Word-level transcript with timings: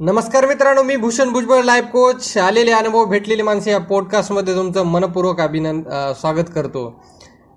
नमस्कार 0.00 0.46
मित्रांनो 0.46 0.82
मी 0.82 0.96
भूषण 0.96 1.30
भुजबळ 1.32 1.62
लाईफ 1.64 1.84
कोच 1.92 2.36
आलेले 2.38 2.72
अनुभव 2.72 3.04
भेटलेले 3.04 3.42
माणसे 3.42 3.70
या 3.70 3.78
पॉडकास्टमध्ये 3.78 4.54
तुमचं 4.54 4.84
मनपूर्वक 4.86 5.40
अभिनंद 5.40 5.88
स्वागत 6.20 6.50
करतो. 6.54 6.82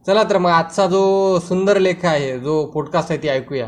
चला 0.06 0.24
तर 0.30 0.38
मग 0.38 0.50
आजचा 0.50 0.86
जो 0.88 1.40
सुंदर 1.40 1.80
लेख 1.80 2.06
आहे 2.06 2.38
जो 2.40 2.66
पॉडकास्ट 2.74 3.12
आहे 3.12 3.22
ती 3.24 3.30
ऐकूया. 3.30 3.68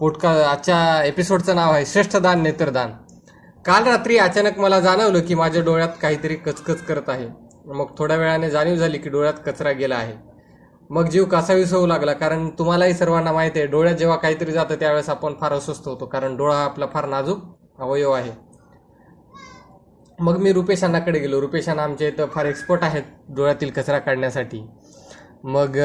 पॉडकास्ट 0.00 0.42
आजच्या 0.42 1.02
एपिसोडचं 1.04 1.56
नाव 1.56 1.72
आहे 1.72 1.86
श्रेष्ठ 1.86 2.16
दान 2.16 2.42
नेत्रदान. 2.42 2.92
काल 3.64 3.86
रात्री 3.86 4.18
अचानक 4.18 4.58
मला 4.58 4.80
जाणवलं 4.80 5.20
की 5.20 5.34
माझ्या 5.34 5.62
डोळ्यात 5.62 6.00
काहीतरी 6.02 6.34
कचकच 6.36 6.84
करत 6.84 7.08
आहे. 7.08 7.28
मग 7.66 7.86
थोड्या 7.98 8.16
वेळाने 8.16 8.50
जाणीव 8.50 8.76
झाली 8.76 8.98
की 8.98 9.10
डोळ्यात 9.10 9.46
कचरा 9.46 9.72
गेला 9.72 9.96
आहे. 9.96 10.14
मग 10.90 11.08
जीव 11.08 11.24
कासावीस 11.24 11.72
होऊ 11.72 11.86
लागला 11.86 12.12
कारण 12.12 12.48
तुम्हालाही 12.58 12.94
सर्वांना 12.94 13.32
माहिती 13.32 13.60
आहे 13.60 13.68
डोळ्यात 13.68 13.96
जेव्हा 13.96 14.16
काहीतरी 14.16 14.52
जातं 14.52 14.74
त्यावेळेस 14.80 15.08
आपण 15.08 15.34
फार 15.40 15.52
अस्वस्थ 15.52 15.88
होतो 15.88 16.06
कारण 16.06 16.36
डोळा 16.36 16.54
हा 16.54 16.64
आपला 16.64 16.86
फार 16.94 17.06
नाजूक 17.08 17.38
अवयव 17.80 18.12
आहे. 18.12 18.32
मग 20.18 20.36
मी 20.38 20.52
रुपेश 20.52 20.84
अण्णाकडे 20.84 21.18
गेलो. 21.18 21.40
रुपेश 21.40 21.68
अण्णा 21.68 21.82
आमच्या 21.82 22.08
इथं 22.08 22.26
फार 22.26 22.46
एक्सपर्ट 22.46 22.82
आहेत 22.84 23.02
डोळ्यातील 23.28 23.70
कचरा 23.70 23.98
काढण्यासाठी. 23.98 24.62
मग 25.44 25.78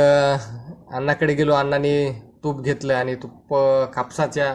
अण्णाकडे 0.94 1.34
गेलो. 1.34 1.54
अण्णाने 1.54 1.96
तूप 2.44 2.62
घेतलं 2.62 2.94
आणि 2.94 3.16
तुप 3.16 3.54
कापसाच्या 3.94 4.52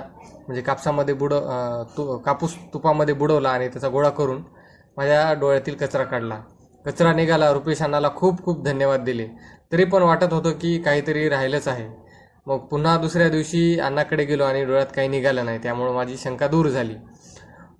म्हणजे 0.46 0.62
कापसामध्ये 0.62 1.14
बुड 1.14 1.32
तू 1.34 2.04
तु 2.06 2.18
कापूस 2.18 2.54
तुपामध्ये 2.74 3.14
बुडवला 3.14 3.48
आणि 3.48 3.68
त्याचा 3.68 3.88
गोळा 3.88 4.10
करून 4.10 4.42
माझ्या 4.96 5.32
डोळ्यातील 5.34 5.74
कचरा 5.74 6.04
काढला. 6.04 6.40
कचरा 6.84 7.12
निघाला. 7.12 7.52
रुपेश 7.52 7.82
अण्णाला 7.82 8.08
खूप 8.16 8.44
खूप 8.44 8.62
धन्यवाद 8.64 9.04
दिले. 9.04 9.26
तरी 9.72 9.84
पण 9.84 10.02
वाटत 10.02 10.32
होतं 10.32 10.52
की 10.52 10.78
काहीतरी 10.82 11.28
राहिलंच 11.28 11.68
आहे. 11.68 11.88
मग 12.46 12.58
पुन्हा 12.58 12.96
दुसऱ्या 12.98 13.28
दिवशी 13.28 13.78
अण्णाकडे 13.80 14.24
गेलो 14.24 14.44
आणि 14.44 14.64
डोळ्यात 14.64 14.86
काही 14.96 15.08
निघालं 15.08 15.44
नाही. 15.44 15.58
त्यामुळे 15.58 15.92
माझी 15.92 16.16
शंका 16.16 16.46
दूर 16.46 16.68
झाली. 16.68 16.94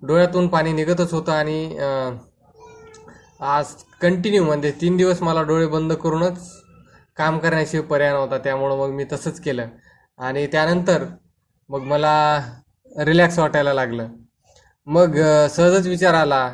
डोळ्यातून 0.01 0.47
पाणी 0.47 0.71
निघतच 0.73 1.13
होतं 1.13 1.31
आणि 1.31 1.77
आज 3.41 3.73
कंटिन्यू 4.01 4.43
म्हणजे 4.45 4.71
तीन 4.81 4.97
दिवस 4.97 5.21
मला 5.21 5.41
डोळे 5.43 5.67
बंद 5.67 5.93
करूनच 5.93 6.39
काम 7.17 7.37
करण्याशिवाय 7.39 7.87
पर्याय 7.87 8.11
नव्हता. 8.13 8.37
त्यामुळं 8.37 8.77
मग 8.77 8.89
मी 8.95 9.03
तसंच 9.11 9.39
केलं. 9.41 9.67
आणि 10.19 10.45
त्यानंतर 10.47 11.03
मग 11.69 11.83
मला 11.83 12.13
रिलॅक्स 13.05 13.39
वाटायला 13.39 13.73
लागलं. 13.73 14.07
मग 14.87 15.15
सहजच 15.49 15.87
विचार 15.87 16.13
आला 16.13 16.49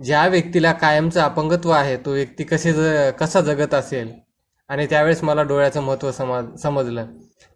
ज्या 0.00 0.26
व्यक्तीला 0.28 0.72
कायमचं 0.72 1.20
अपंगत्व 1.20 1.70
आहे 1.70 1.96
तो 1.96 2.12
व्यक्ती 2.12 2.44
कसे 2.44 2.72
ज 2.72 3.10
कसा 3.20 3.40
जगत 3.40 3.74
असेल? 3.74 4.12
आणि 4.70 4.86
त्यावेळेस 4.86 5.22
मला 5.24 5.42
डोळ्याचं 5.42 5.82
महत्त्व 5.82 6.10
समज 6.10 6.54
समजलं. 6.62 7.06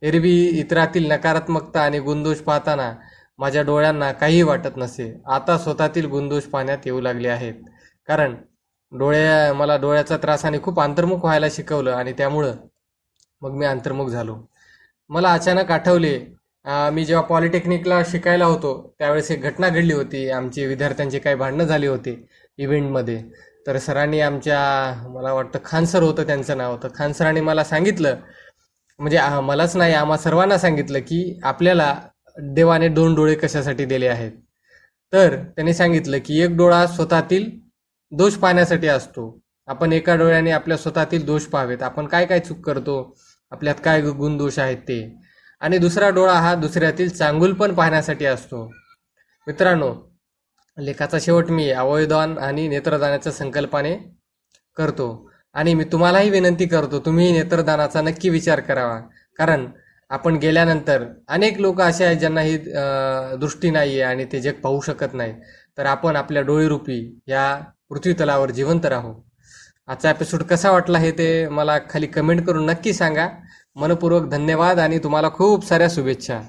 एरवी 0.02 0.32
इतरातील 0.60 1.10
नकारात्मकता 1.12 1.80
आणि 1.80 1.98
गुणदोष 1.98 2.38
पाहताना 2.38 2.92
माझ्या 3.38 3.62
डोळ्यांना 3.62 4.10
काहीही 4.12 4.42
वाटत 4.42 4.76
नसे. 4.76 5.12
आता 5.26 5.56
स्वतःतील 5.58 6.06
गुंदोष 6.06 6.44
पाण्यात 6.44 6.86
येऊ 6.86 7.00
लागले 7.00 7.28
आहेत. 7.28 7.54
कारण 8.08 8.34
डोळ्या 8.92 9.52
मला 9.54 9.76
डोळ्याचा 9.76 10.16
त्रास 10.16 10.44
आणि 10.44 10.58
खूप 10.62 10.80
अंतर्मुख 10.80 11.24
व्हायला 11.24 11.46
शिकवलं 11.50 11.92
आणि 11.92 12.12
त्यामुळं 12.18 12.54
मग 13.42 13.52
मी 13.58 13.66
अंतर्मुख 13.66 14.08
झालो. 14.08 14.36
मला 15.10 15.32
अचानक 15.32 15.70
आठवले 15.72 16.18
मी 16.92 17.04
जेव्हा 17.04 17.24
पॉलिटेक्निकला 17.26 18.00
शिकायला 18.06 18.44
होतो 18.44 18.72
त्यावेळेस 18.98 19.30
एक 19.30 19.42
घटना 19.42 19.68
घडली 19.68 19.92
होती. 19.92 20.28
आमची 20.30 20.66
विद्यार्थ्यांची 20.66 21.18
काही 21.18 21.36
भांडणं 21.36 21.64
झाली 21.64 21.86
होती 21.86 22.16
इव्हेंटमध्ये. 22.58 23.22
तर 23.66 23.78
सरांनी 23.78 24.20
आमच्या 24.20 24.58
मला 25.08 25.32
वाटतं 25.32 25.58
खान 25.64 25.84
सर 25.84 26.02
होतं 26.02 26.26
त्यांचं 26.26 26.56
नाव. 26.58 26.72
होतं 26.72 26.88
खान 26.94 27.12
सरांनी 27.12 27.40
मला 27.40 27.64
सांगितलं 27.64 28.16
म्हणजे 29.00 29.18
मलाच 29.42 29.76
नाही 29.76 29.94
आम्हा 29.94 30.16
सर्वांना 30.18 30.58
सांगितलं 30.58 30.98
की 31.00 31.38
आपल्याला 31.44 31.94
देवाने 32.38 32.88
दोन 32.88 33.14
डोळे 33.14 33.34
कशासाठी 33.34 33.84
दिले 33.84 34.08
आहेत? 34.08 34.32
तर 35.12 35.36
त्यांनी 35.36 35.74
सांगितलं 35.74 36.18
की 36.18 36.42
एक 36.42 36.50
डोळा 36.56 36.86
स्वतःतील 36.86 37.50
दोष 38.10 38.34
पाहण्यासाठी 38.34 38.86
असतो. 38.86 39.40
आपण 39.66 39.92
एका 39.92 40.16
डोळ्याने 40.16 40.50
आपल्या 40.50 40.76
स्वतःतील 40.76 41.24
दोष 41.24 41.42
पाहावेत. 41.42 41.82
आपण 41.82 42.06
काय 42.06 42.26
काय 42.26 42.40
चूक 42.40 42.60
करतो? 42.60 43.16
आपल्यात 43.50 43.74
काय 43.84 44.00
गुण 44.00 44.16
गुणदोष 44.16 44.58
आहेत 44.58 44.76
ते? 44.76 45.16
आणि 45.60 45.78
दुसरा 45.78 46.08
डोळा 46.08 46.32
हा 46.32 46.54
दुसऱ्यातील 46.54 47.08
चांगुल 47.08 47.52
पण 47.52 47.74
पाहण्यासाठी 47.74 48.24
असतो. 48.24 48.72
मित्रांनो 49.46 50.16
लेखाचा 50.78 51.18
शेवट 51.20 51.50
मी 51.50 51.70
अवयदान 51.70 52.38
आणि 52.38 52.68
नेत्रदानाच्या 52.68 53.32
संकल्पाने 53.32 53.96
करतो. 54.76 55.30
आणि 55.54 55.74
मी 55.74 55.84
तुम्हालाही 55.84 56.30
विनंती 56.30 56.66
करतो 56.66 57.00
तुम्ही 57.00 57.32
नेत्रदानाचा 57.32 58.00
नक्की 58.00 58.28
विचार 58.28 58.60
करावा. 58.60 59.00
कारण 59.36 59.66
आपण 60.10 60.36
गेल्यानंतर 60.36 61.04
अनेक 61.28 61.58
लोक 61.60 61.80
असे 61.80 62.04
आहेत 62.04 62.16
ज्यांना 62.18 62.40
ही 62.40 62.56
दृष्टी 63.40 63.70
नाही 63.70 64.00
आहे 64.00 64.12
आणि 64.12 64.24
ते 64.32 64.40
जग 64.40 64.60
पाहू 64.62 64.80
शकत 64.80 65.14
नाही. 65.14 65.32
तर 65.78 65.86
आपण 65.86 66.16
आपल्या 66.16 66.42
डोळेरूपी 66.42 67.00
या 67.28 67.54
पृथ्वीतलावर 67.90 68.50
जिवंत 68.50 68.86
राहू. 68.86 69.14
आजचा 69.88 70.10
एपिसोड 70.10 70.42
कसा 70.42 70.70
वाटला 70.70 70.98
हे 70.98 71.10
ते 71.18 71.48
मला 71.48 71.78
खाली 71.90 72.06
कमेंट 72.06 72.46
करून 72.46 72.66
नक्की 72.66 72.92
सांगा. 72.92 73.28
मनपूर्वक 73.76 74.28
धन्यवाद 74.30 74.78
आणि 74.78 74.98
तुम्हाला 74.98 75.28
खूप 75.30 75.66
साऱ्या 75.66 75.88
शुभेच्छा. 75.90 76.40